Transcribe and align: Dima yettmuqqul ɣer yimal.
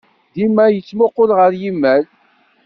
Dima 0.35 0.65
yettmuqqul 0.69 1.29
ɣer 1.39 1.51
yimal. 1.61 2.03